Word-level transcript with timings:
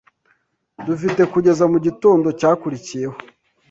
dufite 0.85 1.21
kugeza 1.33 1.63
mu 1.71 1.77
gitondo 1.85 2.27
cyakurikiyeho 2.39 3.17